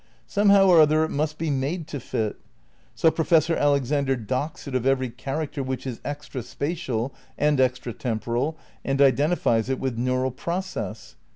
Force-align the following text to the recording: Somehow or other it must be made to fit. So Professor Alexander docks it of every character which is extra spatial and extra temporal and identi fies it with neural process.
Somehow 0.25 0.65
or 0.65 0.81
other 0.81 1.03
it 1.03 1.09
must 1.11 1.37
be 1.37 1.51
made 1.51 1.85
to 1.89 1.99
fit. 1.99 2.39
So 2.95 3.11
Professor 3.11 3.55
Alexander 3.55 4.15
docks 4.15 4.67
it 4.67 4.73
of 4.73 4.87
every 4.87 5.11
character 5.11 5.61
which 5.61 5.85
is 5.85 6.01
extra 6.03 6.41
spatial 6.41 7.13
and 7.37 7.59
extra 7.61 7.93
temporal 7.93 8.57
and 8.83 8.97
identi 8.97 9.37
fies 9.37 9.69
it 9.69 9.79
with 9.79 9.99
neural 9.99 10.31
process. 10.31 11.17